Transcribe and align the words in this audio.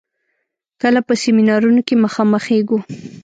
کله 0.81 0.99
په 1.07 1.13
سيمينارونو 1.21 1.81
کې 1.87 1.95
مخامخېږو. 2.05 2.79